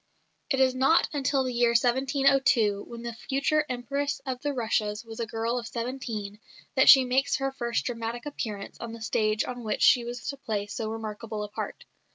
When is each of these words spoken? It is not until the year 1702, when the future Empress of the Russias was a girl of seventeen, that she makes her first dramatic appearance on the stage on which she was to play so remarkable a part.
It 0.49 0.59
is 0.59 0.73
not 0.73 1.07
until 1.13 1.43
the 1.43 1.53
year 1.53 1.73
1702, 1.73 2.85
when 2.87 3.03
the 3.03 3.13
future 3.13 3.63
Empress 3.69 4.19
of 4.25 4.41
the 4.41 4.51
Russias 4.51 5.05
was 5.05 5.19
a 5.19 5.27
girl 5.27 5.59
of 5.59 5.67
seventeen, 5.67 6.39
that 6.73 6.89
she 6.89 7.05
makes 7.05 7.35
her 7.35 7.51
first 7.51 7.85
dramatic 7.85 8.25
appearance 8.25 8.79
on 8.79 8.93
the 8.93 9.01
stage 9.03 9.45
on 9.45 9.63
which 9.63 9.83
she 9.83 10.03
was 10.03 10.27
to 10.29 10.37
play 10.37 10.65
so 10.65 10.89
remarkable 10.89 11.43
a 11.43 11.49
part. 11.49 11.85